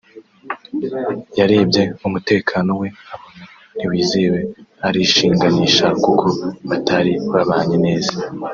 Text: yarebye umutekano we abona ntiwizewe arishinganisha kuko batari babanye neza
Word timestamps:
yarebye 1.39 1.83
umutekano 2.07 2.71
we 2.81 2.87
abona 3.13 3.43
ntiwizewe 3.75 4.39
arishinganisha 4.87 5.85
kuko 6.03 6.27
batari 6.69 7.13
babanye 7.33 7.77
neza 7.85 8.15